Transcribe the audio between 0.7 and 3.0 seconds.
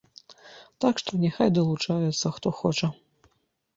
Так што няхай далучаюцца, хто хоча.